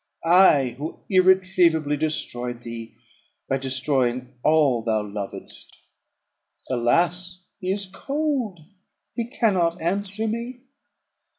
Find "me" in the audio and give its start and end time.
10.27-10.61